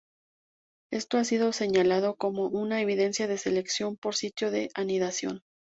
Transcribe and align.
Esto 0.91 1.19
ha 1.19 1.23
sido 1.23 1.53
señalado 1.53 2.15
como 2.15 2.47
una 2.47 2.81
evidencia 2.81 3.27
de 3.27 3.37
selección 3.37 3.97
por 3.97 4.15
sitio 4.15 4.49
de 4.49 4.71
anidación. 4.73 5.43